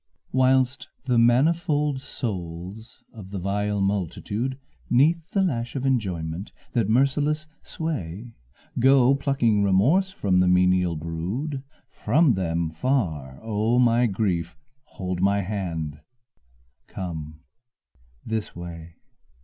[0.31, 4.57] Whilst the manifold souls of the vile multitude,
[4.89, 8.33] 'Neath the lash of enjoyment, that merciless sway,
[8.79, 15.41] Go plucking remorse from the menial brood, From them far, O my grief, hold my
[15.41, 15.99] hand,
[16.87, 17.41] come
[18.25, 18.95] this way.